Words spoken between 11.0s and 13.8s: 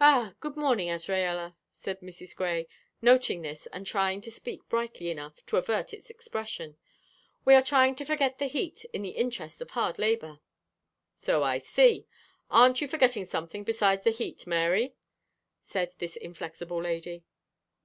"So I see. Aren't you forgetting something